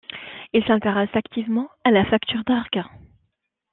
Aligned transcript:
Il 0.53 0.65
s’intéresse 0.65 1.11
activement 1.15 1.69
à 1.83 1.91
la 1.91 2.03
facture 2.05 2.43
d’orgue. 2.47 2.81